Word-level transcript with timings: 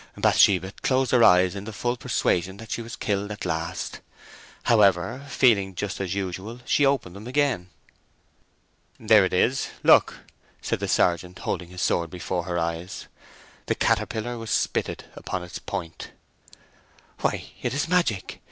Bathsheba 0.17 0.71
closed 0.81 1.11
her 1.11 1.23
eyes 1.23 1.53
in 1.53 1.65
the 1.65 1.71
full 1.71 1.95
persuasion 1.95 2.57
that 2.57 2.71
she 2.71 2.81
was 2.81 2.95
killed 2.95 3.31
at 3.31 3.45
last. 3.45 3.99
However, 4.63 5.27
feeling 5.29 5.75
just 5.75 6.01
as 6.01 6.15
usual, 6.15 6.59
she 6.65 6.83
opened 6.87 7.15
them 7.15 7.27
again. 7.27 7.69
"There 8.99 9.23
it 9.23 9.31
is, 9.31 9.67
look," 9.83 10.21
said 10.59 10.79
the 10.79 10.87
sergeant, 10.87 11.37
holding 11.37 11.69
his 11.69 11.83
sword 11.83 12.09
before 12.09 12.45
her 12.45 12.57
eyes. 12.57 13.05
The 13.67 13.75
caterpillar 13.75 14.39
was 14.39 14.49
spitted 14.49 15.05
upon 15.13 15.43
its 15.43 15.59
point. 15.59 16.09
"Why, 17.19 17.51
it 17.61 17.71
is 17.75 17.87
magic!" 17.87 18.39